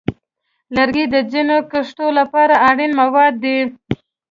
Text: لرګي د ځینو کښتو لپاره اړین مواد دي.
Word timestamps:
لرګي 0.75 1.05
د 1.13 1.15
ځینو 1.31 1.57
کښتو 1.71 2.07
لپاره 2.19 2.55
اړین 2.69 2.91
مواد 3.01 3.33
دي. 3.43 3.57